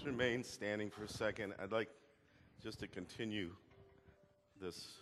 [0.00, 1.52] Let's remain standing for a second.
[1.62, 1.90] I'd like
[2.62, 3.50] just to continue
[4.58, 4.92] this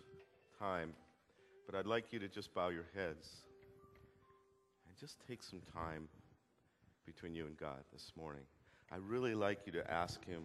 [0.59, 0.93] time,
[1.67, 3.29] but I'd like you to just bow your heads
[4.89, 6.09] and just take some time
[7.07, 8.43] between you and God this morning.
[8.91, 10.43] I really like you to ask Him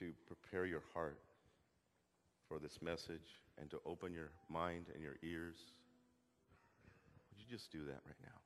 [0.00, 1.20] to prepare your heart
[2.48, 5.54] for this message and to open your mind and your ears.
[7.30, 8.41] Would you just do that right now?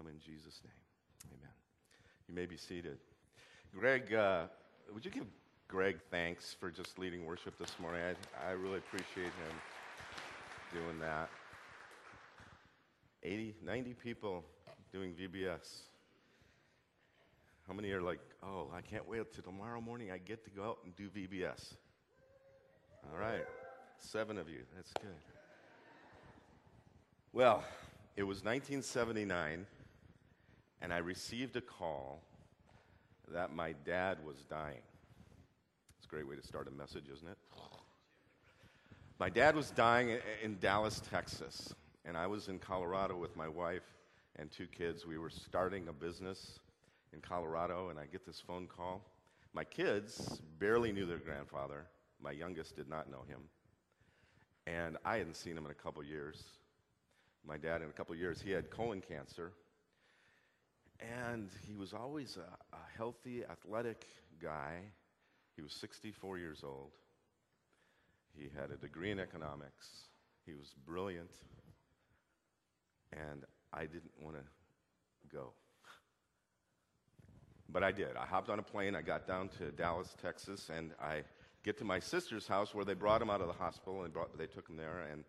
[0.00, 1.34] Come in Jesus' name.
[1.36, 1.52] Amen.
[2.26, 2.96] You may be seated.
[3.78, 4.44] Greg, uh,
[4.94, 5.26] would you give
[5.68, 8.00] Greg thanks for just leading worship this morning?
[8.00, 9.54] I, I really appreciate him
[10.72, 11.28] doing that.
[13.22, 14.42] 80, 90 people
[14.90, 15.80] doing VBS.
[17.68, 20.64] How many are like, oh, I can't wait till tomorrow morning I get to go
[20.64, 21.74] out and do VBS?
[23.12, 23.44] All right.
[23.98, 24.60] Seven of you.
[24.74, 25.10] That's good.
[27.34, 27.62] Well,
[28.16, 29.66] it was 1979,
[30.80, 32.22] and I received a call
[33.28, 34.82] that my dad was dying.
[35.98, 37.38] It's a great way to start a message, isn't it?
[39.18, 43.82] My dad was dying in Dallas, Texas, and I was in Colorado with my wife
[44.36, 45.06] and two kids.
[45.06, 46.58] We were starting a business
[47.12, 49.02] in Colorado, and I get this phone call.
[49.52, 51.86] My kids barely knew their grandfather.
[52.22, 53.40] My youngest did not know him.
[54.66, 56.42] And I hadn't seen him in a couple years
[57.46, 58.40] my dad in a couple years.
[58.40, 59.52] He had colon cancer.
[61.00, 64.06] And he was always a, a, healthy, athletic
[64.42, 64.80] guy.
[65.56, 66.90] He was 64 years old.
[68.36, 70.04] He had a degree in economics.
[70.44, 71.30] He was brilliant.
[73.12, 74.42] And I didn't want to
[75.34, 75.52] go.
[77.68, 78.16] But I did.
[78.16, 78.94] I hopped on a plane.
[78.94, 81.22] I got down to Dallas, Texas, and I
[81.62, 84.36] get to my sister's house where they brought him out of the hospital and brought,
[84.36, 85.06] they took him there.
[85.10, 85.24] And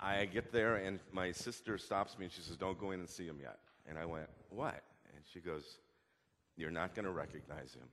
[0.00, 3.08] I get there, and my sister stops me and she says, Don't go in and
[3.08, 3.58] see him yet.
[3.88, 4.82] And I went, What?
[5.14, 5.64] And she goes,
[6.56, 7.88] You're not going to recognize him.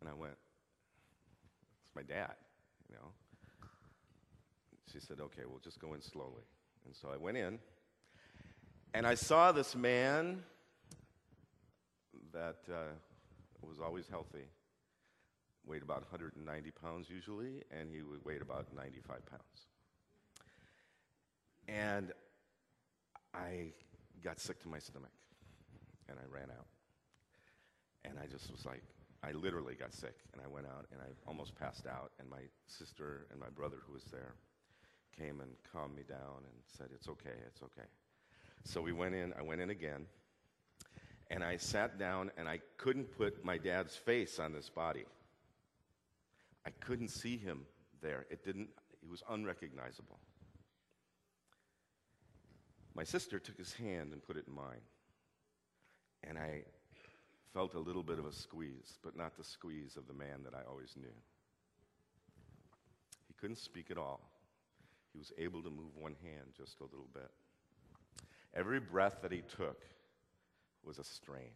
[0.00, 0.34] And I went,
[1.84, 2.34] It's my dad,
[2.88, 3.08] you know.
[4.92, 6.44] She said, Okay, we'll just go in slowly.
[6.86, 7.58] And so I went in,
[8.92, 10.42] and I saw this man
[12.32, 12.92] that uh,
[13.62, 14.44] was always healthy,
[15.66, 19.42] weighed about 190 pounds usually, and he would weigh about 95 pounds.
[21.66, 22.12] And
[23.32, 23.72] I
[24.24, 25.12] got sick to my stomach
[26.08, 26.66] and I ran out.
[28.04, 28.82] And I just was like,
[29.22, 32.10] I literally got sick and I went out and I almost passed out.
[32.18, 34.34] And my sister and my brother, who was there,
[35.16, 37.88] came and calmed me down and said, It's okay, it's okay.
[38.64, 40.06] So we went in, I went in again,
[41.30, 45.04] and I sat down and I couldn't put my dad's face on this body.
[46.66, 47.66] I couldn't see him
[48.02, 48.26] there.
[48.30, 48.68] It didn't,
[49.00, 50.18] he was unrecognizable.
[52.96, 54.82] My sister took his hand and put it in mine.
[56.22, 56.62] And I
[57.52, 60.54] felt a little bit of a squeeze, but not the squeeze of the man that
[60.54, 61.14] I always knew.
[63.26, 64.20] He couldn't speak at all.
[65.12, 67.30] He was able to move one hand just a little bit.
[68.54, 69.82] Every breath that he took
[70.84, 71.52] was a strain.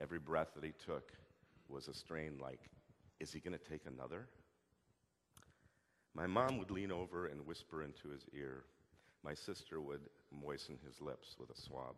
[0.00, 1.12] Every breath that he took
[1.68, 2.60] was a strain like,
[3.18, 4.26] is he going to take another?
[6.14, 8.64] My mom would lean over and whisper into his ear,
[9.22, 10.00] my sister would
[10.32, 11.94] moisten his lips with a swab.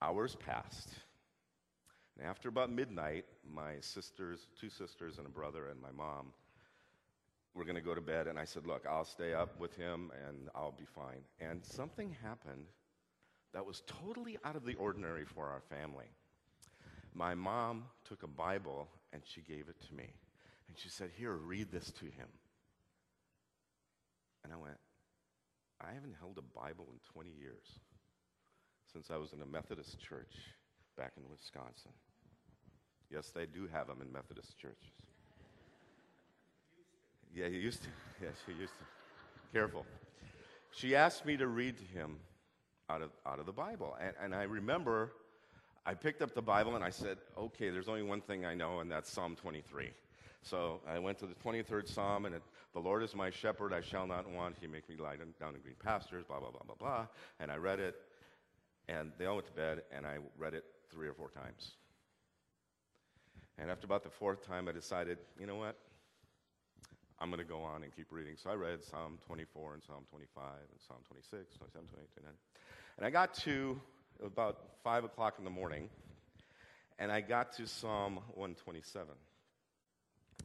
[0.00, 0.90] Hours passed.
[2.18, 6.32] And after about midnight, my sisters, two sisters and a brother, and my mom
[7.54, 8.26] were going to go to bed.
[8.26, 11.22] And I said, Look, I'll stay up with him and I'll be fine.
[11.40, 12.66] And something happened
[13.52, 16.06] that was totally out of the ordinary for our family.
[17.14, 20.08] My mom took a Bible and she gave it to me.
[20.68, 22.28] And she said, Here, read this to him.
[24.44, 24.76] And I went,
[25.82, 27.80] I haven't held a Bible in 20 years
[28.92, 30.34] since I was in a Methodist church
[30.96, 31.92] back in Wisconsin.
[33.10, 34.92] Yes, they do have them in Methodist churches.
[37.34, 37.88] Yeah, he used to.
[38.22, 38.84] Yes, he used to.
[39.52, 39.84] Careful.
[40.70, 42.18] She asked me to read to him
[42.88, 43.96] out of, out of the Bible.
[44.00, 45.12] And, and I remember
[45.84, 48.78] I picked up the Bible and I said, okay, there's only one thing I know,
[48.78, 49.90] and that's Psalm 23.
[50.42, 53.82] So I went to the 23rd Psalm, and it, the Lord is my shepherd, I
[53.82, 54.56] shall not want.
[54.60, 57.06] He make me lie down in green pastures, blah, blah, blah, blah, blah.
[57.38, 57.96] And I read it,
[58.88, 61.72] and they all went to bed, and I read it three or four times.
[63.58, 65.76] And after about the fourth time, I decided, you know what?
[67.20, 68.34] I'm going to go on and keep reading.
[68.42, 72.34] So I read Psalm 24 and Psalm 25 and Psalm 26, 27, 28, 29.
[72.96, 73.80] And I got to
[74.24, 75.88] about 5 o'clock in the morning,
[76.98, 79.14] and I got to Psalm 127.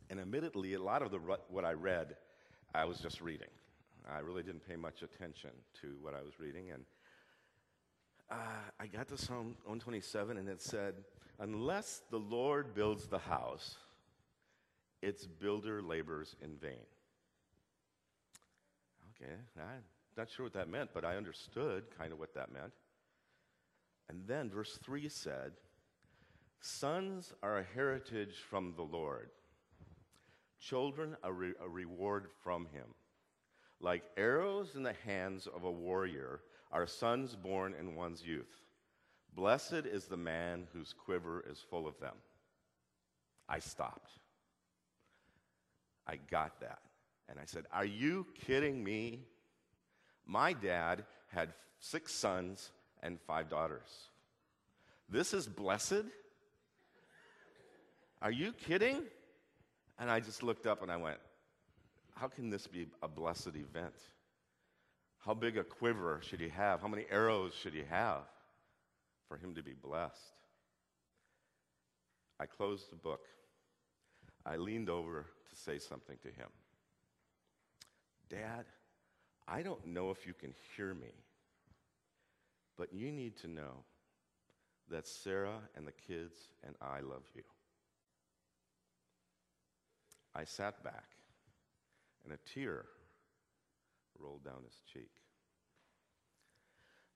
[0.10, 1.18] And admittedly, a lot of the,
[1.50, 2.16] what I read,
[2.74, 3.50] I was just reading.
[4.10, 5.50] I really didn't pay much attention
[5.82, 6.72] to what I was reading.
[6.72, 6.86] And
[8.32, 8.36] uh,
[8.80, 10.96] I got to Psalm 127, and it said,
[11.40, 13.78] Unless the Lord builds the house,
[15.02, 16.86] its builder labors in vain.
[19.22, 19.84] Okay, I'm
[20.16, 22.74] not sure what that meant, but I understood kind of what that meant.
[24.10, 25.54] And then verse 3 said,
[26.60, 29.30] Sons are a heritage from the Lord,
[30.60, 32.86] children a, re- a reward from him.
[33.80, 38.62] Like arrows in the hands of a warrior are sons born in one's youth.
[39.36, 42.16] Blessed is the man whose quiver is full of them.
[43.48, 44.12] I stopped.
[46.08, 46.80] I got that.
[47.30, 49.22] And I said, Are you kidding me?
[50.26, 52.72] My dad had six sons
[53.04, 54.10] and five daughters.
[55.10, 56.06] This is blessed?
[58.22, 59.04] Are you kidding?
[60.00, 61.18] And I just looked up and I went,
[62.16, 63.96] How can this be a blessed event?
[65.20, 66.82] How big a quiver should he have?
[66.82, 68.22] How many arrows should he have
[69.28, 70.16] for him to be blessed?
[72.40, 73.22] I closed the book.
[74.46, 76.48] I leaned over to say something to him.
[78.30, 78.66] Dad,
[79.48, 81.12] I don't know if you can hear me,
[82.78, 83.84] but you need to know
[84.90, 86.36] that Sarah and the kids
[86.66, 87.44] and I love you.
[90.38, 91.16] I sat back,
[92.24, 92.86] and a tear
[94.20, 95.10] rolled down his cheek.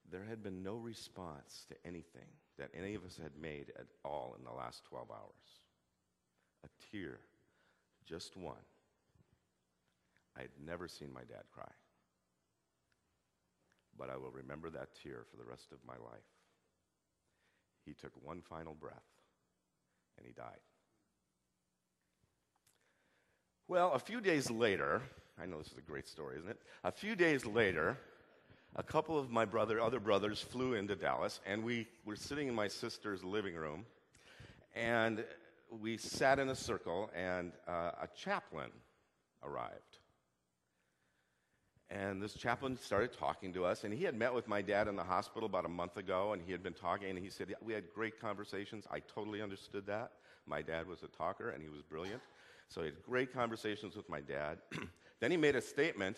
[0.09, 2.27] There had been no response to anything
[2.57, 5.61] that any of us had made at all in the last 12 hours.
[6.65, 7.19] A tear,
[8.07, 8.65] just one.
[10.35, 11.71] I had never seen my dad cry.
[13.97, 16.25] But I will remember that tear for the rest of my life.
[17.85, 18.95] He took one final breath
[20.17, 20.59] and he died.
[23.71, 25.01] Well, a few days later,
[25.41, 26.59] I know this is a great story, isn't it?
[26.83, 27.97] A few days later,
[28.75, 32.53] a couple of my brother, other brothers flew into Dallas, and we were sitting in
[32.53, 33.85] my sister's living room,
[34.75, 35.23] and
[35.81, 38.71] we sat in a circle, and uh, a chaplain
[39.41, 39.99] arrived.
[41.89, 44.97] And this chaplain started talking to us, and he had met with my dad in
[44.97, 47.55] the hospital about a month ago, and he had been talking, and he said, yeah,
[47.61, 48.83] We had great conversations.
[48.91, 50.11] I totally understood that.
[50.45, 52.21] My dad was a talker, and he was brilliant.
[52.71, 54.59] So he had great conversations with my dad.
[55.19, 56.15] then he made a statement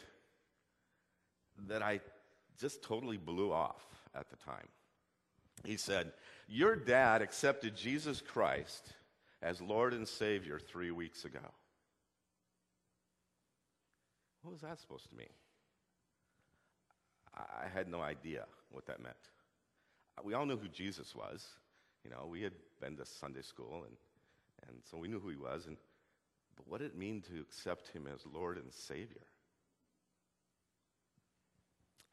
[1.68, 2.00] that I
[2.60, 3.84] just totally blew off
[4.14, 4.68] at the time.
[5.66, 6.12] He said,
[6.48, 8.94] Your dad accepted Jesus Christ
[9.42, 11.40] as Lord and Savior three weeks ago.
[14.44, 15.28] What was that supposed to mean?
[17.36, 19.16] I had no idea what that meant.
[20.24, 21.48] We all knew who Jesus was.
[22.04, 23.96] You know, we had been to Sunday school, and,
[24.68, 25.66] and so we knew who he was.
[25.66, 25.78] And
[26.56, 29.28] but what did it mean to accept him as Lord and Savior?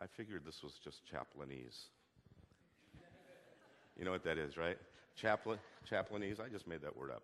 [0.02, 1.88] I figured this was just chaplainese.
[3.98, 4.78] You know what that is, right?
[5.14, 5.58] Chaplain,
[5.90, 6.40] chaplainese.
[6.40, 7.22] I just made that word up.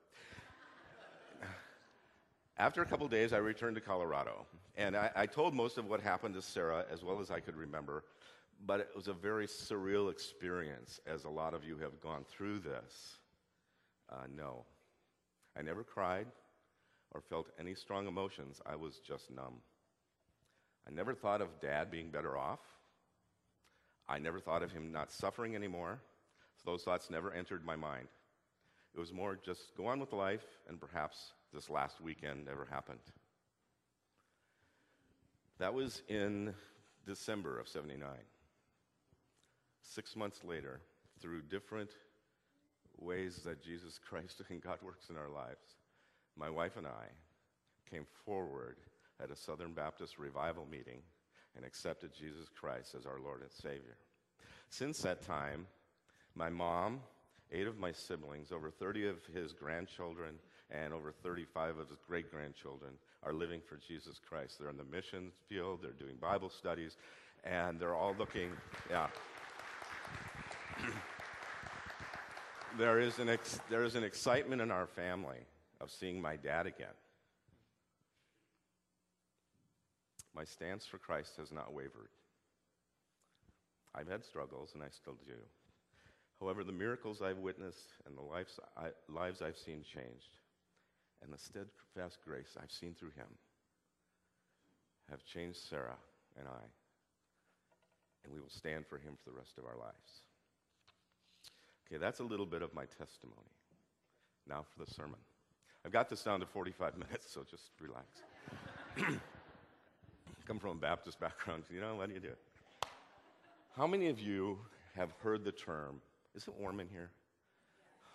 [2.59, 6.01] After a couple days, I returned to Colorado, and I, I, told most of what
[6.01, 8.05] happened to Sarah as well as I could remember,
[8.67, 12.61] but it was a very surreal experience, as a lot of you have gone through
[12.61, 13.19] this.
[14.11, 14.65] Uh, no,
[15.59, 16.27] I never cried
[17.13, 18.61] or felt any strong emotions.
[18.67, 19.61] I was just numb.
[20.87, 22.61] I never thought of dad being better off.
[24.09, 25.99] I never thought of him not suffering anymore.
[26.57, 28.09] So those thoughts never entered my mind.
[28.95, 33.01] It was more just go on with life, and perhaps this last weekend never happened.
[35.59, 36.55] That was in
[37.07, 38.09] December of 79.
[39.83, 40.81] Six months later,
[41.21, 41.91] through different
[42.99, 45.76] ways that Jesus Christ and God works in our lives,
[46.37, 47.07] my wife and I
[47.91, 48.77] came forward
[49.23, 51.01] at a Southern Baptist revival meeting
[51.57, 53.97] and accepted Jesus Christ as our Lord and Savior.
[54.69, 55.67] Since that time,
[56.35, 57.01] my mom,
[57.51, 60.35] eight of my siblings, over 30 of his grandchildren,
[60.71, 64.59] and over 35 of his great grandchildren are living for Jesus Christ.
[64.59, 66.97] They're in the mission field, they're doing Bible studies,
[67.45, 68.51] and they're all looking,
[68.91, 69.07] yeah.
[72.79, 75.39] there, is an ex- there is an excitement in our family
[75.81, 76.95] of seeing my dad again.
[80.35, 82.11] My stance for Christ has not wavered.
[83.95, 85.39] I've had struggles, and I still do.
[86.41, 90.37] However, the miracles I've witnessed and the lives, I, lives I've seen changed,
[91.23, 93.29] and the steadfast grace I've seen through him,
[95.11, 95.97] have changed Sarah
[96.39, 96.65] and I,
[98.25, 100.21] and we will stand for him for the rest of our lives.
[101.87, 103.55] Okay, that's a little bit of my testimony.
[104.47, 105.21] Now for the sermon.
[105.87, 108.07] I've got this down to 45 minutes, so just relax.
[110.47, 112.33] Come from a Baptist background, you know, what do you do?
[113.77, 114.59] How many of you
[114.97, 116.01] have heard the term,
[116.35, 117.11] is it warm in here?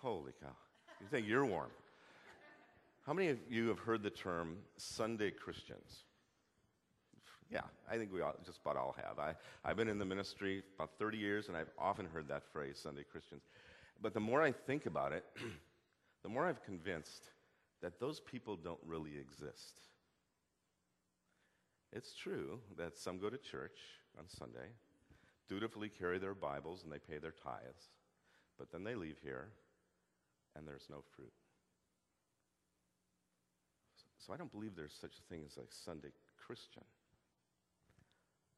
[0.02, 0.48] Holy cow.
[1.00, 1.70] You think you're warm.
[3.06, 6.04] How many of you have heard the term Sunday Christians?
[7.50, 9.18] Yeah, I think we all, just about all have.
[9.18, 12.78] I, I've been in the ministry about 30 years, and I've often heard that phrase,
[12.82, 13.42] Sunday Christians.
[14.02, 15.24] But the more I think about it,
[16.22, 17.30] the more I've convinced
[17.82, 19.80] that those people don't really exist.
[21.92, 23.78] It's true that some go to church
[24.18, 24.70] on Sunday,
[25.48, 27.90] dutifully carry their Bibles, and they pay their tithes,
[28.58, 29.48] but then they leave here
[30.56, 31.32] and there's no fruit.
[34.18, 36.84] So I don't believe there's such a thing as a Sunday Christian.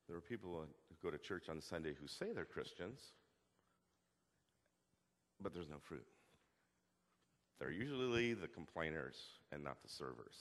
[0.07, 3.00] There are people who go to church on Sunday who say they're Christians,
[5.40, 6.07] but there's no fruit.
[7.58, 9.16] They're usually the complainers
[9.52, 10.37] and not the servers.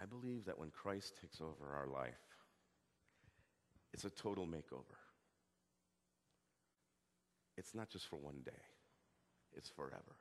[0.00, 2.14] I believe that when Christ takes over our life,
[3.92, 4.98] it's a total makeover.
[7.56, 8.52] It's not just for one day,
[9.56, 10.16] it's forever.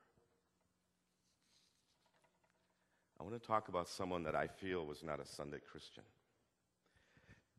[3.19, 6.03] I want to talk about someone that I feel was not a Sunday Christian.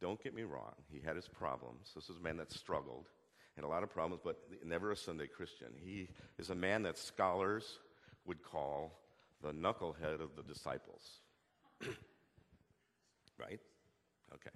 [0.01, 1.93] Don't get me wrong, he had his problems.
[1.95, 3.09] This was a man that struggled
[3.57, 5.69] and a lot of problems, but never a Sunday Christian.
[5.83, 6.09] He
[6.39, 7.79] is a man that scholars
[8.27, 9.01] would call
[9.43, 11.03] the knucklehead of the disciples.
[13.39, 13.61] right?
[14.35, 14.51] Okay.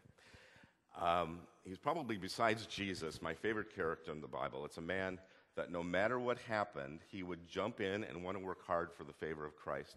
[1.00, 4.64] Um, he's probably, besides Jesus, my favorite character in the Bible.
[4.64, 5.19] It's a man
[5.57, 9.04] that no matter what happened, he would jump in and want to work hard for
[9.04, 9.97] the favor of Christ,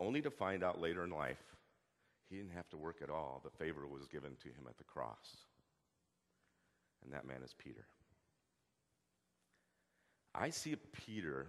[0.00, 1.42] only to find out later in life
[2.28, 3.40] he didn't have to work at all.
[3.44, 5.36] The favor was given to him at the cross.
[7.04, 7.86] And that man is Peter.
[10.38, 10.76] I see
[11.06, 11.46] Peter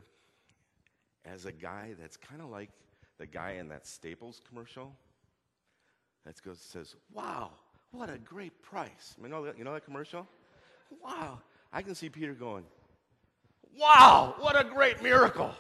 [1.26, 2.70] as a guy that's kind of like
[3.18, 4.94] the guy in that Staples commercial
[6.26, 7.52] that goes, says, Wow,
[7.92, 9.16] what a great price.
[9.22, 10.26] You know, that, you know that commercial?
[11.04, 11.40] Wow.
[11.74, 12.64] I can see Peter going,
[13.78, 15.52] Wow, what a great miracle.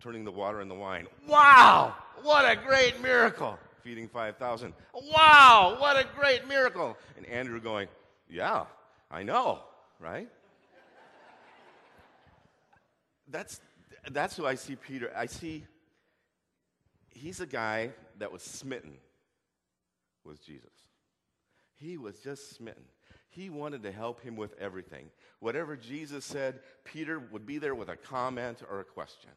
[0.00, 1.06] Turning the water into wine.
[1.26, 3.58] Wow, what a great miracle.
[3.82, 4.72] Feeding 5,000.
[4.92, 6.96] Wow, what a great miracle.
[7.16, 7.88] And Andrew going,
[8.28, 8.64] Yeah,
[9.10, 9.60] I know,
[10.00, 10.28] right?
[13.30, 13.60] That's,
[14.10, 15.10] that's who I see Peter.
[15.16, 15.64] I see
[17.10, 18.94] he's a guy that was smitten
[20.24, 20.72] with Jesus.
[21.74, 22.84] He was just smitten.
[23.30, 25.10] He wanted to help him with everything.
[25.40, 29.30] Whatever Jesus said, Peter would be there with a comment or a question.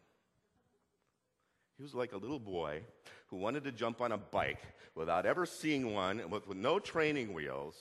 [1.77, 2.81] He was like a little boy
[3.27, 4.61] who wanted to jump on a bike
[4.95, 7.75] without ever seeing one with, with no training wheels,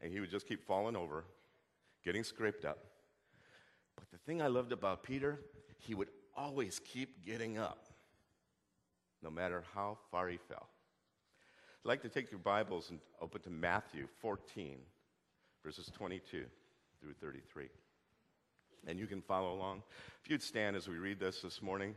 [0.00, 1.24] and he would just keep falling over,
[2.04, 2.78] getting scraped up.
[3.98, 5.40] But the thing I loved about Peter,
[5.78, 7.86] he would always keep getting up
[9.22, 10.68] no matter how far he fell.
[11.84, 14.78] I'd like to take your Bibles and open to Matthew 14,
[15.64, 16.44] verses 22
[17.00, 17.68] through 33.
[18.86, 19.82] And you can follow along.
[20.22, 21.94] If you'd stand as we read this this morning.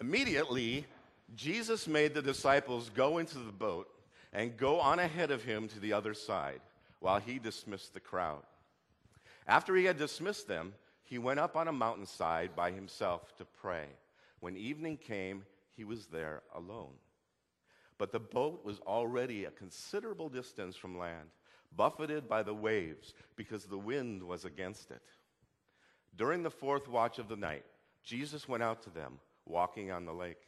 [0.00, 0.86] Immediately,
[1.34, 3.88] Jesus made the disciples go into the boat
[4.32, 6.60] and go on ahead of him to the other side
[7.00, 8.42] while he dismissed the crowd.
[9.46, 10.74] After he had dismissed them,
[11.04, 13.86] he went up on a mountainside by himself to pray.
[14.40, 15.44] When evening came,
[15.76, 16.94] he was there alone.
[17.98, 21.28] But the boat was already a considerable distance from land,
[21.74, 25.02] buffeted by the waves because the wind was against it.
[26.16, 27.64] During the fourth watch of the night,
[28.02, 30.40] Jesus went out to them, walking on the lake.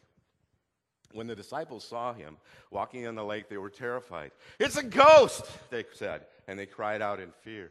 [1.12, 2.36] When the disciples saw him
[2.70, 4.32] walking on the lake, they were terrified.
[4.58, 7.70] It's a ghost, they said, and they cried out in fear.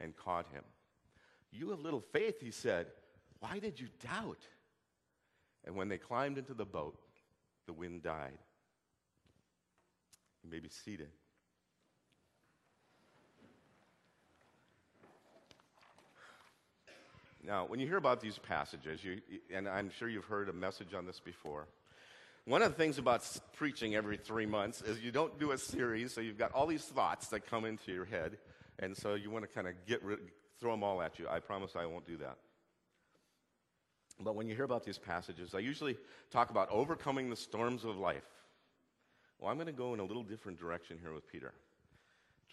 [0.00, 0.64] and caught him.
[1.52, 2.86] You have little faith, he said.
[3.40, 4.42] Why did you doubt?
[5.66, 6.98] And when they climbed into the boat,
[7.66, 8.38] the wind died.
[10.42, 11.08] You may be seated.
[17.42, 19.20] Now, when you hear about these passages, you,
[19.52, 21.66] and I'm sure you've heard a message on this before,
[22.44, 26.12] one of the things about preaching every three months is you don't do a series,
[26.12, 28.36] so you've got all these thoughts that come into your head
[28.80, 30.18] and so you want to kind of get rid,
[30.58, 31.28] throw them all at you.
[31.28, 32.36] I promise I won't do that.
[34.18, 35.96] But when you hear about these passages, I usually
[36.30, 38.26] talk about overcoming the storms of life.
[39.38, 41.52] Well, I'm going to go in a little different direction here with Peter.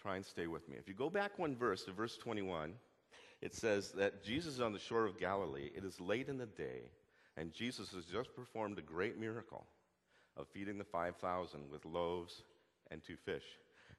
[0.00, 0.76] Try and stay with me.
[0.78, 2.72] If you go back one verse to verse 21,
[3.42, 5.70] it says that Jesus is on the shore of Galilee.
[5.74, 6.90] It is late in the day,
[7.36, 9.66] and Jesus has just performed a great miracle
[10.36, 12.42] of feeding the 5,000 with loaves
[12.90, 13.44] and two fish.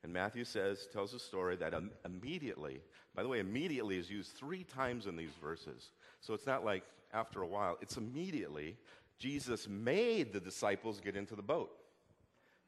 [0.04, 2.82] And Matthew says, tells a story that um, immediately,
[3.16, 5.92] by the way, immediately is used three times in these verses.
[6.22, 8.78] So it's not like after a while, it's immediately
[9.18, 11.72] Jesus made the disciples get into the boat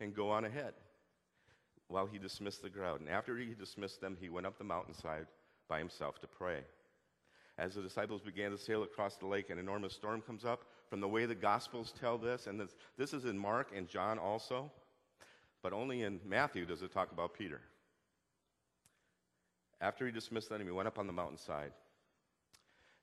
[0.01, 0.73] and go on ahead
[1.87, 2.99] while he dismissed the crowd.
[2.99, 5.27] And after he dismissed them, he went up the mountainside
[5.69, 6.59] by himself to pray.
[7.57, 10.63] As the disciples began to sail across the lake, an enormous storm comes up.
[10.89, 14.17] From the way the Gospels tell this, and this, this is in Mark and John
[14.17, 14.71] also,
[15.61, 17.61] but only in Matthew does it talk about Peter.
[19.79, 21.71] After he dismissed them, he went up on the mountainside.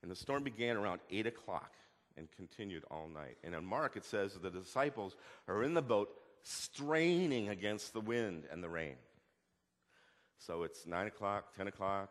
[0.02, 1.72] And the storm began around 8 o'clock
[2.16, 3.36] and continued all night.
[3.42, 5.16] And in Mark, it says the disciples
[5.48, 6.10] are in the boat
[6.42, 8.94] straining against the wind and the rain.
[10.38, 12.10] So it's 9 o'clock, 10 o'clock,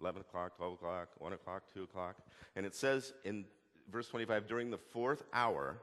[0.00, 2.16] 11 o'clock, 12 o'clock, 1 o'clock, 2 o'clock.
[2.54, 3.44] And it says in
[3.90, 5.78] verse 25, during the fourth hour,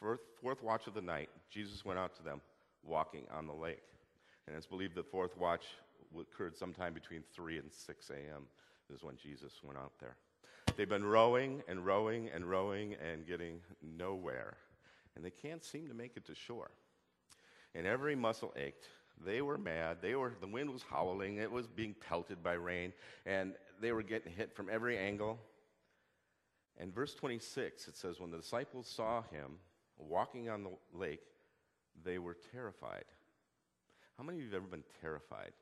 [0.00, 2.40] fourth, fourth watch of the night, Jesus went out to them
[2.84, 3.82] walking on the lake.
[4.46, 5.64] And it's believed the fourth watch
[6.18, 8.44] occurred sometime between 3 and 6 a.m.
[8.92, 10.16] is when Jesus went out there.
[10.76, 14.56] They've been rowing and rowing and rowing and getting nowhere.
[15.14, 16.70] And they can't seem to make it to shore.
[17.74, 18.86] And every muscle ached.
[19.24, 19.98] They were mad.
[20.00, 21.36] They were, the wind was howling.
[21.36, 22.92] It was being pelted by rain.
[23.26, 25.38] And they were getting hit from every angle.
[26.78, 29.58] And verse 26, it says, When the disciples saw him
[29.98, 31.20] walking on the lake,
[32.04, 33.04] they were terrified.
[34.16, 35.52] How many of you have ever been terrified?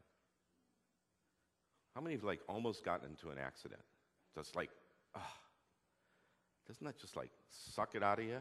[1.94, 3.80] How many have like almost gotten into an accident?
[4.34, 4.70] Just like,
[5.16, 5.20] oh,
[6.66, 8.38] doesn't that just like suck it out of you?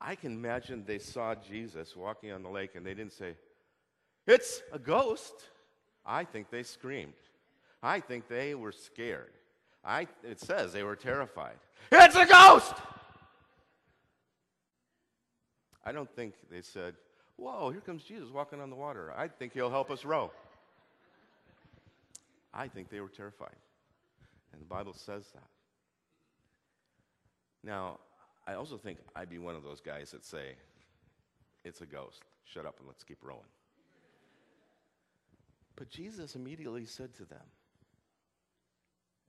[0.00, 3.34] I can imagine they saw Jesus walking on the lake and they didn't say,
[4.26, 5.34] It's a ghost.
[6.04, 7.14] I think they screamed.
[7.82, 9.32] I think they were scared.
[9.84, 11.56] I, it says they were terrified.
[11.92, 12.74] It's a ghost!
[15.84, 16.94] I don't think they said,
[17.36, 19.12] Whoa, here comes Jesus walking on the water.
[19.16, 20.30] I think he'll help us row.
[22.52, 23.56] I think they were terrified.
[24.52, 25.48] And the Bible says that.
[27.62, 27.98] Now,
[28.46, 30.54] I also think I'd be one of those guys that say,
[31.64, 32.22] It's a ghost.
[32.44, 33.42] Shut up and let's keep rowing.
[35.74, 37.44] But Jesus immediately said to them,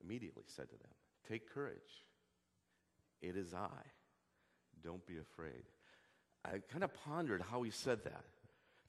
[0.02, 0.92] immediately said to them,
[1.28, 2.06] Take courage.
[3.22, 3.84] It is I.
[4.84, 5.64] Don't be afraid.
[6.48, 8.24] I kind of pondered how he said that.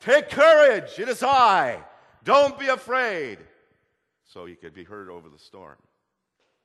[0.00, 0.98] Take courage.
[0.98, 1.78] It is I.
[2.24, 3.38] Don't be afraid.
[4.24, 5.78] So he could be heard over the storm.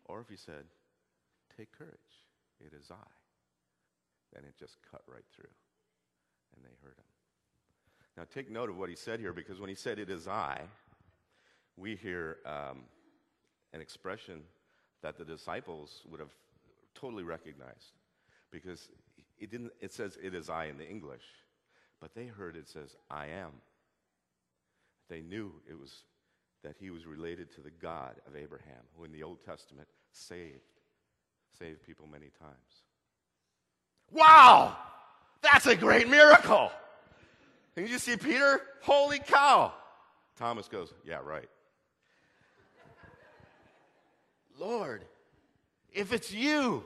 [0.06, 0.66] Or if he said,
[1.58, 1.94] Take courage.
[2.60, 3.10] It is I.
[4.34, 5.50] Then it just cut right through.
[6.56, 7.06] And they heard him.
[8.18, 10.62] Now take note of what he said here because when he said, It is I,
[11.78, 12.84] we hear um,
[13.74, 14.42] an expression
[15.02, 16.34] that the disciples would have
[16.94, 17.94] totally recognized
[18.52, 18.90] because
[19.40, 21.24] it didn't it says it is i in the english.
[22.00, 23.52] But they heard it says i am.
[25.10, 26.04] They knew it was
[26.64, 30.62] that he was related to the god of abraham who in the old testament saved
[31.58, 32.84] saved people many times.
[34.12, 34.76] Wow!
[35.42, 36.72] That's a great miracle!
[37.76, 38.62] And you see peter?
[38.82, 39.74] Holy cow!
[40.38, 41.50] Thomas goes yeah right.
[44.60, 45.06] Lord,
[45.94, 46.84] if it's you,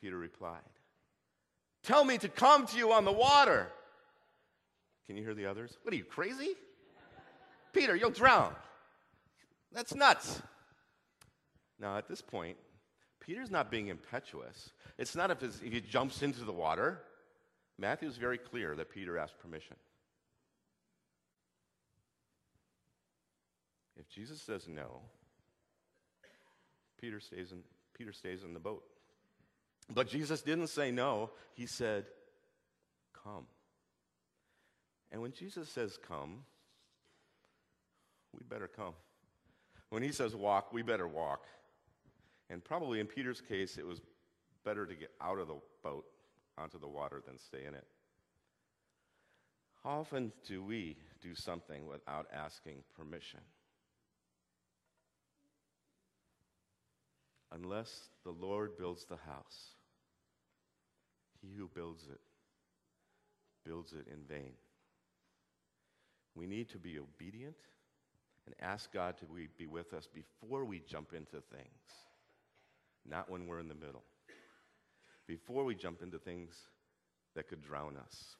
[0.00, 0.60] Peter replied,
[1.82, 3.68] tell me to come to you on the water.
[5.06, 5.76] Can you hear the others?
[5.82, 6.54] What are you, crazy?
[7.72, 8.54] Peter, you'll drown.
[9.72, 10.40] That's nuts.
[11.78, 12.56] Now, at this point,
[13.20, 14.70] Peter's not being impetuous.
[14.98, 17.00] It's not if, if he jumps into the water.
[17.78, 19.76] Matthew is very clear that Peter asked permission.
[23.96, 25.00] If Jesus says no,
[27.00, 27.58] Peter stays in,
[27.96, 28.84] Peter stays in the boat.
[29.94, 32.06] But Jesus didn't say no, he said,
[33.22, 33.46] Come.
[35.10, 36.44] And when Jesus says come,
[38.32, 38.94] we better come.
[39.90, 41.44] When he says walk, we better walk.
[42.48, 44.00] And probably in Peter's case, it was
[44.64, 46.06] better to get out of the boat
[46.56, 47.86] onto the water than stay in it.
[49.84, 53.40] How often do we do something without asking permission?
[57.54, 59.74] unless the Lord builds the house,
[61.42, 62.20] he who builds it
[63.64, 64.52] builds it in vain.
[66.34, 67.56] We need to be obedient
[68.46, 69.26] and ask God to
[69.56, 71.92] be with us before we jump into things,
[73.08, 74.02] not when we're in the middle.
[75.26, 76.54] Before we jump into things
[77.34, 78.36] that could drown us.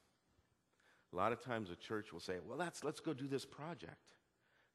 [1.12, 4.14] A lot of times a church will say, well, let's, let's go do this project.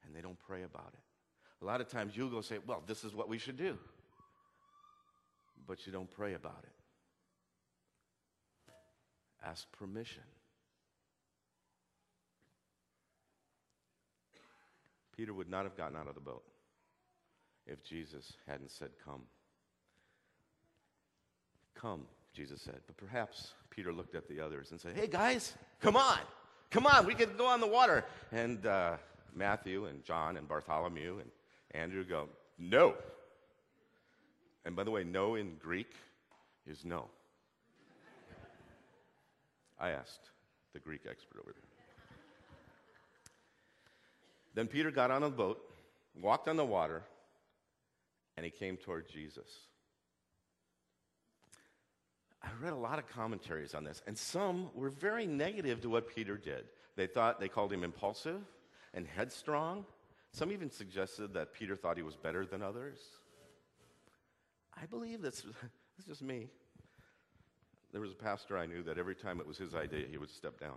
[0.05, 1.63] And they don't pray about it.
[1.63, 3.77] A lot of times you'll go say, well, this is what we should do.
[5.67, 6.76] But you don't pray about it.
[9.45, 10.23] Ask permission.
[15.15, 16.43] Peter would not have gotten out of the boat
[17.65, 19.23] if Jesus hadn't said, Come.
[21.73, 22.01] Come,
[22.33, 22.79] Jesus said.
[22.85, 26.19] But perhaps Peter looked at the others and said, Hey, guys, come on.
[26.69, 28.05] Come on, we can go on the water.
[28.31, 28.97] And uh,
[29.33, 31.31] Matthew and John and Bartholomew and
[31.71, 32.95] Andrew go, No.
[34.65, 35.93] And by the way, no in Greek
[36.67, 37.05] is no.
[39.79, 40.31] I asked
[40.73, 41.63] the Greek expert over there.
[44.53, 45.61] Then Peter got on a boat,
[46.19, 47.03] walked on the water,
[48.35, 49.47] and he came toward Jesus.
[52.41, 56.07] I read a lot of commentaries on this, and some were very negative to what
[56.07, 56.65] Peter did.
[56.95, 58.41] They thought they called him impulsive
[58.93, 59.85] and headstrong.
[60.31, 62.99] Some even suggested that Peter thought he was better than others.
[64.79, 65.41] I believe that's,
[65.97, 66.47] that's just me.
[67.91, 70.29] There was a pastor I knew that every time it was his idea, he would
[70.29, 70.75] step down.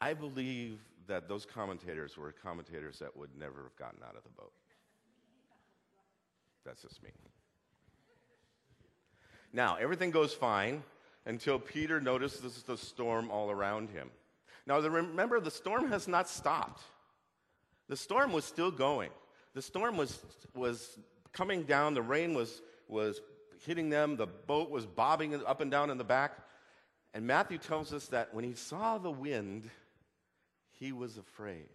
[0.00, 4.30] I believe that those commentators were commentators that would never have gotten out of the
[4.30, 4.52] boat.
[6.64, 7.10] That's just me.
[9.52, 10.82] Now, everything goes fine
[11.26, 14.10] until Peter notices the storm all around him.
[14.66, 16.82] Now, remember, the storm has not stopped.
[17.88, 19.10] The storm was still going.
[19.54, 20.18] The storm was,
[20.54, 20.98] was
[21.32, 23.20] coming down, the rain was, was
[23.66, 26.38] hitting them, the boat was bobbing up and down in the back.
[27.14, 29.68] And Matthew tells us that when he saw the wind,
[30.70, 31.68] he was afraid.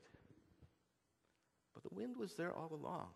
[1.73, 3.09] But the wind was there all along.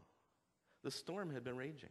[0.83, 1.89] The storm had been raging.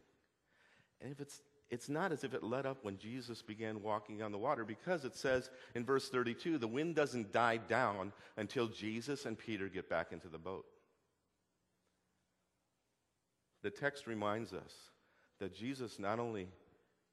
[1.01, 1.41] And if it's
[1.71, 5.05] it's not as if it let up when Jesus began walking on the water because
[5.05, 9.89] it says in verse 32 the wind doesn't die down until Jesus and Peter get
[9.89, 10.67] back into the boat.
[13.63, 14.75] The text reminds us
[15.39, 16.49] that Jesus not only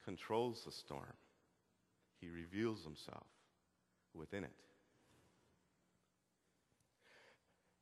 [0.08, 1.18] controls the storm,
[2.22, 3.28] he reveals himself
[4.14, 4.54] within it.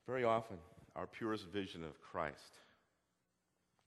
[0.08, 0.58] Very often,
[0.96, 2.58] our purest vision of Christ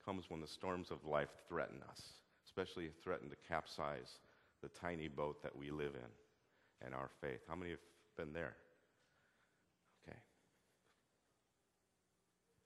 [0.05, 2.01] comes when the storms of life threaten us,
[2.47, 4.21] especially threaten to capsize
[4.63, 7.41] the tiny boat that we live in and our faith.
[7.49, 7.81] How many have
[8.17, 8.55] been there?
[10.07, 10.19] Okay.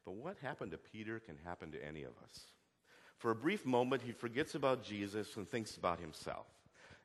[0.05, 2.41] But what happened to Peter can happen to any of us.
[3.23, 6.45] For a brief moment, he forgets about Jesus and thinks about himself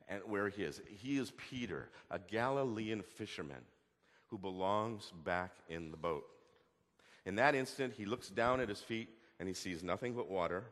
[0.09, 0.81] and where he is.
[0.89, 3.61] He is Peter, a Galilean fisherman
[4.25, 6.25] who belongs back in the boat.
[7.27, 10.63] In that instant, he looks down at his feet and he sees nothing but water.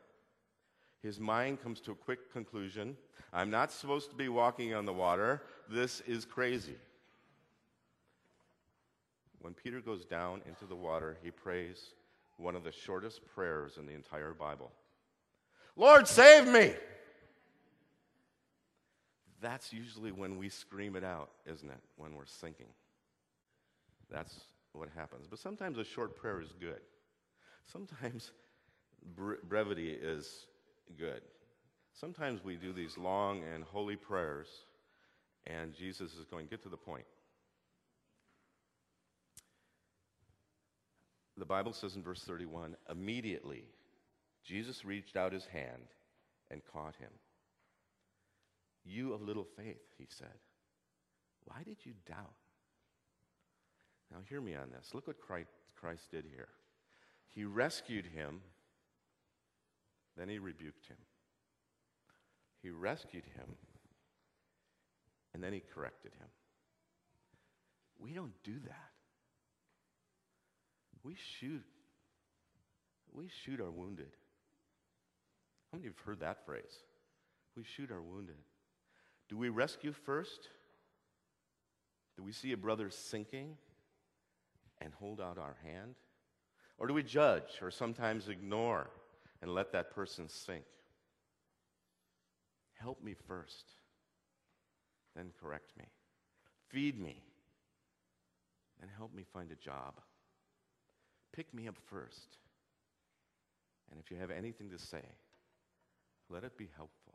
[1.04, 2.98] His mind comes to a quick conclusion
[3.32, 5.44] I'm not supposed to be walking on the water.
[5.70, 6.78] This is crazy.
[9.42, 11.92] When Peter goes down into the water, he prays
[12.38, 14.72] one of the shortest prayers in the entire Bible
[15.76, 16.74] Lord, save me!
[19.42, 21.80] That's usually when we scream it out, isn't it?
[21.98, 22.70] When we're sinking.
[24.10, 24.40] That's
[24.72, 25.28] what happens.
[25.30, 26.82] But sometimes a short prayer is good.
[27.72, 28.32] Sometimes
[29.16, 30.48] bre- brevity is
[30.98, 31.22] good.
[31.94, 34.48] Sometimes we do these long and holy prayers,
[35.48, 37.06] and Jesus is going, get to the point.
[41.38, 43.66] The Bible says in verse 31 immediately
[44.46, 45.88] Jesus reached out his hand
[46.52, 47.10] and caught him.
[48.84, 50.38] You of little faith, he said,
[51.46, 52.34] why did you doubt?
[54.12, 54.94] Now, hear me on this.
[54.94, 56.50] Look what Christ did here.
[57.34, 58.42] He rescued him,
[60.16, 60.98] then he rebuked him.
[62.62, 63.56] He rescued him,
[65.34, 66.28] and then he corrected him.
[68.00, 68.92] We don't do that.
[71.04, 71.64] We shoot.
[73.12, 74.12] We shoot our wounded.
[75.76, 76.84] How many have heard that phrase?
[77.58, 78.38] We shoot our wounded.
[79.28, 80.48] Do we rescue first?
[82.16, 83.58] Do we see a brother sinking
[84.80, 85.96] and hold out our hand?
[86.78, 88.90] Or do we judge or sometimes ignore
[89.42, 90.64] and let that person sink?
[92.80, 93.66] Help me first,
[95.14, 95.88] then correct me.
[96.70, 97.22] Feed me,
[98.80, 99.96] then help me find a job.
[101.34, 102.38] Pick me up first.
[103.92, 105.04] And if you have anything to say,
[106.30, 107.14] Let it be helpful.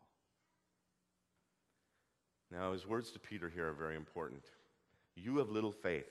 [2.51, 4.45] Now, his words to Peter here are very important.
[5.15, 6.11] You have little faith.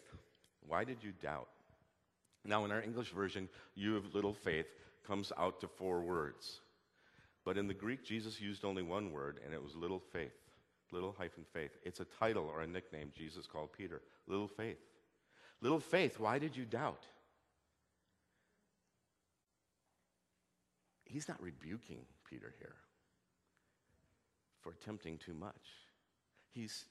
[0.66, 1.50] Why did you doubt?
[2.46, 4.68] Now, in our English version, you have little faith
[5.06, 6.62] comes out to four words.
[7.44, 10.32] But in the Greek, Jesus used only one word, and it was little faith.
[10.92, 11.72] Little hyphen faith.
[11.84, 14.02] It's a title or a nickname Jesus called Peter.
[14.28, 14.80] Little faith.
[15.62, 17.06] Little faith, why did you doubt?
[21.06, 22.76] He's not rebuking Peter here
[24.62, 25.54] for attempting too much.
[26.52, 26.86] He's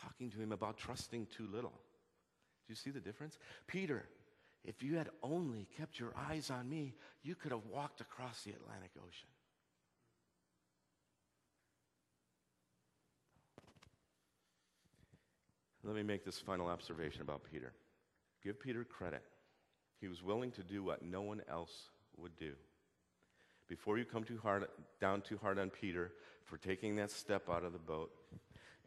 [0.00, 1.70] talking to him about trusting too little.
[1.70, 3.38] Do you see the difference?
[3.66, 4.04] Peter,
[4.64, 8.50] if you had only kept your eyes on me, you could have walked across the
[8.52, 9.28] Atlantic Ocean.
[15.82, 17.72] Let me make this final observation about Peter.
[18.44, 19.22] Give Peter credit.
[20.00, 22.52] He was willing to do what no one else would do.
[23.66, 24.66] Before you come too hard,
[25.00, 26.12] down too hard on Peter
[26.50, 28.10] for taking that step out of the boat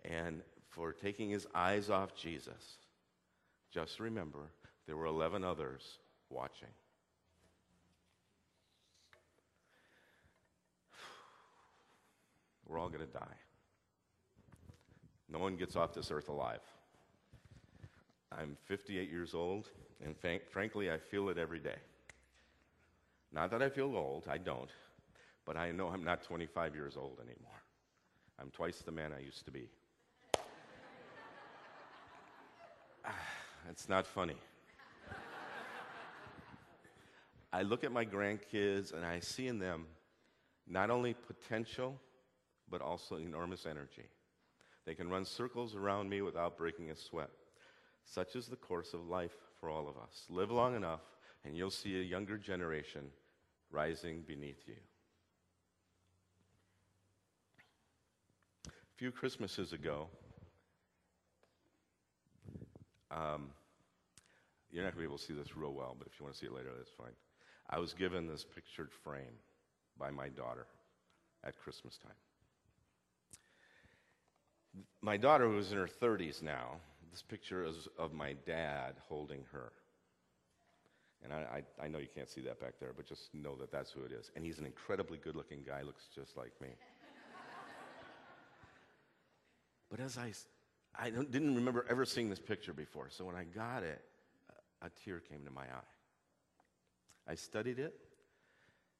[0.04, 2.76] and for taking his eyes off Jesus,
[3.72, 4.52] just remember
[4.86, 6.00] there were 11 others
[6.30, 6.68] watching.
[12.68, 13.38] We're all going to die.
[15.30, 16.60] No one gets off this earth alive.
[18.38, 19.70] I'm 58 years old,
[20.04, 20.16] and
[20.52, 21.78] frankly, I feel it every day.
[23.32, 24.70] Not that I feel old, I don't,
[25.46, 27.62] but I know I'm not 25 years old anymore.
[28.40, 29.70] I'm twice the man I used to be.
[33.70, 34.38] it's not funny.
[37.52, 39.86] I look at my grandkids and I see in them
[40.68, 42.00] not only potential,
[42.70, 44.10] but also enormous energy.
[44.86, 47.30] They can run circles around me without breaking a sweat.
[48.06, 50.26] Such is the course of life for all of us.
[50.30, 51.02] Live long enough,
[51.46, 53.12] and you'll see a younger generation
[53.72, 54.76] rising beneath you.
[58.68, 60.08] A few Christmases ago,
[63.12, 63.50] um,
[64.72, 66.34] you're not going to be able to see this real well, but if you want
[66.34, 67.12] to see it later, that's fine.
[67.70, 69.36] I was given this pictured frame
[70.00, 70.68] by my daughter
[71.44, 72.14] at Christmas time.
[75.02, 76.78] My daughter, who is in her 30s now,
[77.12, 79.74] this picture is of my dad holding her.
[81.26, 83.70] And I, I, I, know you can't see that back there, but just know that
[83.70, 84.32] that's who it is.
[84.38, 86.70] And he's an incredibly good looking guy, looks just like me.
[89.94, 90.34] But as I,
[91.00, 94.02] I didn't remember ever seeing this picture before, so when I got it,
[94.82, 97.30] a, tear came to my eye.
[97.32, 97.94] I studied it,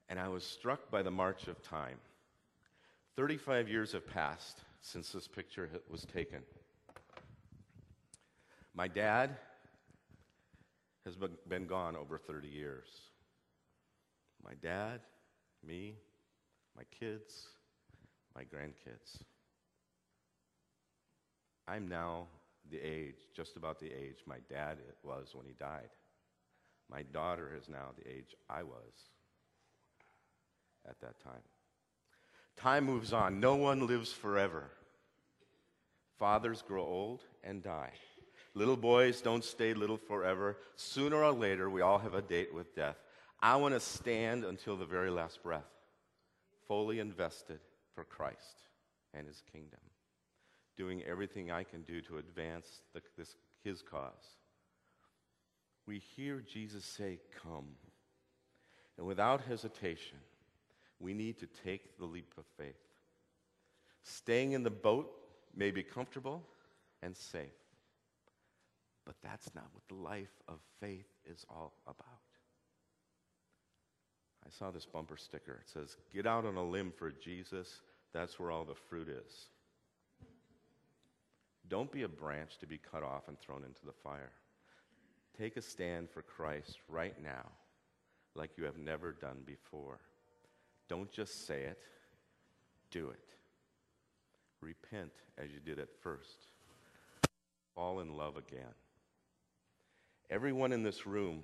[0.08, 1.98] and I was struck by the march of time.
[3.16, 6.44] 35 years have passed since this picture was taken.
[8.76, 9.38] My dad
[11.06, 11.16] has
[11.50, 12.86] been gone over 30 years.
[14.46, 15.00] My dad,
[15.66, 15.96] me,
[16.78, 17.48] my kids,
[18.36, 19.24] my grandkids.
[21.68, 22.28] I'm now
[22.70, 25.90] the age, just about the age my dad was when he died.
[26.90, 28.94] My daughter is now the age I was
[30.88, 31.42] at that time.
[32.58, 33.40] Time moves on.
[33.40, 34.70] No one lives forever.
[36.20, 37.92] Fathers grow old and die.
[38.54, 40.58] Little boys don't stay little forever.
[40.76, 42.98] Sooner or later, we all have a date with death.
[43.42, 45.66] I want to stand until the very last breath,
[46.68, 47.60] fully invested
[47.96, 48.68] for Christ
[49.14, 49.80] and his kingdom,
[50.78, 54.38] doing everything I can do to advance the, this, his cause.
[55.86, 57.68] We hear Jesus say, Come.
[58.98, 60.20] And without hesitation,
[61.00, 62.76] we need to take the leap of faith.
[64.04, 65.12] Staying in the boat
[65.56, 66.44] may be comfortable
[67.02, 67.50] and safe.
[69.06, 72.06] But that's not what the life of faith is all about.
[74.46, 75.60] I saw this bumper sticker.
[75.62, 77.82] It says, Get out on a limb for Jesus.
[78.14, 79.48] That's where all the fruit is.
[81.70, 84.32] Don't be a branch to be cut off and thrown into the fire.
[85.38, 87.50] Take a stand for Christ right now,
[88.36, 90.00] like you have never done before.
[90.90, 91.80] Don't just say it,
[92.92, 93.26] do it.
[94.62, 96.48] Repent as you did at first.
[97.74, 98.74] Fall in love again.
[100.30, 101.42] Everyone in this room,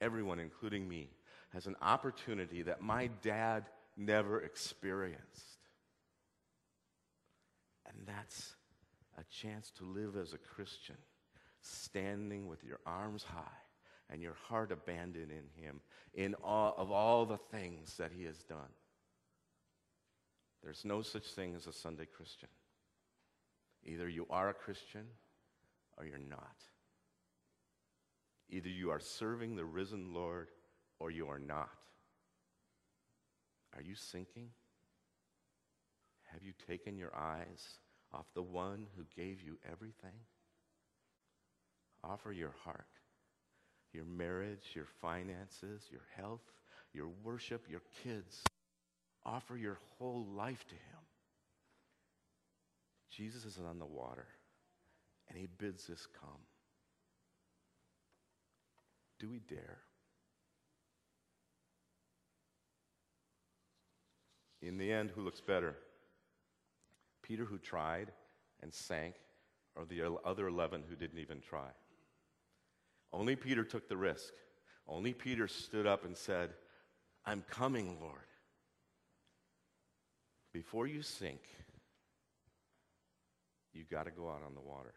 [0.00, 1.10] everyone, including me,
[1.52, 3.64] has an opportunity that my dad
[3.96, 5.58] never experienced.
[7.86, 8.54] And that's
[9.18, 10.96] a chance to live as a Christian,
[11.60, 13.42] standing with your arms high
[14.10, 15.80] and your heart abandoned in Him
[16.14, 18.72] in awe of all the things that He has done.
[20.62, 22.48] There's no such thing as a Sunday Christian.
[23.84, 25.06] Either you are a Christian
[25.96, 26.56] or you're not.
[28.50, 30.48] Either you are serving the risen Lord
[30.98, 31.70] or you are not.
[33.76, 34.48] Are you sinking?
[36.32, 37.78] Have you taken your eyes
[38.12, 40.18] off the one who gave you everything?
[42.04, 42.86] Offer your heart,
[43.92, 46.40] your marriage, your finances, your health,
[46.92, 48.42] your worship, your kids.
[49.24, 51.02] Offer your whole life to him.
[53.10, 54.26] Jesus is on the water,
[55.28, 56.40] and he bids us come.
[59.18, 59.78] Do we dare?
[64.62, 65.74] In the end, who looks better?
[67.28, 68.10] Peter, who tried
[68.62, 69.14] and sank,
[69.76, 71.68] or the other 11 who didn't even try?
[73.12, 74.32] Only Peter took the risk.
[74.88, 76.50] Only Peter stood up and said,
[77.26, 78.14] I'm coming, Lord.
[80.52, 81.40] Before you sink,
[83.74, 84.94] you got to go out on the water.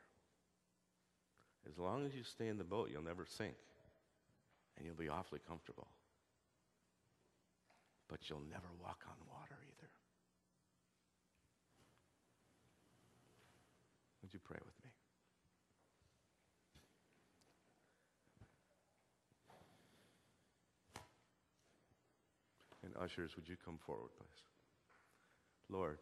[1.69, 3.55] As long as you stay in the boat, you'll never sink.
[4.77, 5.87] And you'll be awfully comfortable.
[8.07, 9.89] But you'll never walk on water either.
[14.31, 14.91] Would you pray with me?
[22.83, 24.41] And ushers, would you come forward, please?
[25.69, 25.97] Lord,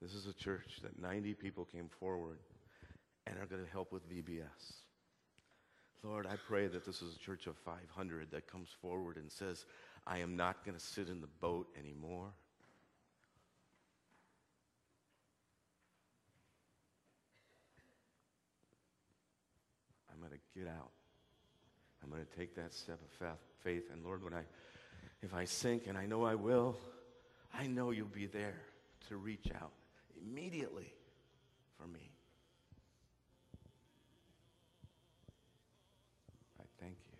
[0.00, 2.38] This is a church that 90 people came forward
[3.26, 4.74] and are going to help with VBS.
[6.02, 9.64] Lord, I pray that this is a church of 500 that comes forward and says,
[10.06, 12.28] I am not going to sit in the boat anymore.
[20.12, 20.90] I'm going to get out.
[22.02, 23.90] I'm going to take that step of faith.
[23.92, 24.42] And Lord, when I,
[25.22, 26.76] if I sink, and I know I will,
[27.52, 28.54] I know you'll be there
[29.08, 29.72] to reach out
[30.22, 30.92] immediately
[31.76, 32.10] for me.
[36.60, 37.18] I thank you.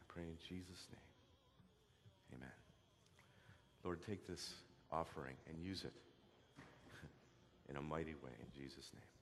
[0.00, 2.38] I pray in Jesus' name.
[2.38, 2.56] Amen.
[3.82, 4.54] Lord, take this
[4.92, 5.92] offering and use it
[7.68, 9.13] in a mighty way in Jesus' name.